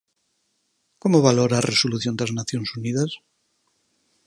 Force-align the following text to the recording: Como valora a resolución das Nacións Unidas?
Como 1.01 1.23
valora 1.27 1.55
a 1.57 1.65
resolución 1.71 2.13
das 2.17 2.31
Nacións 2.39 2.69
Unidas? 2.79 3.11